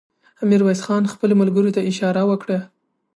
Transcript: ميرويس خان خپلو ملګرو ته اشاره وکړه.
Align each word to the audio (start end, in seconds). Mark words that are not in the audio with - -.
ميرويس 0.49 0.79
خان 0.85 1.03
خپلو 1.13 1.33
ملګرو 1.41 1.73
ته 1.75 1.81
اشاره 1.91 2.21
وکړه. 2.29 2.59